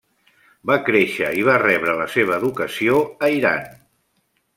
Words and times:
Va 0.69 0.77
créixer 0.85 1.27
i 1.41 1.43
va 1.49 1.57
rebre 1.63 1.93
la 1.99 2.07
seva 2.13 2.33
educació 2.41 2.97
a 3.29 3.31
Iran. 3.41 3.69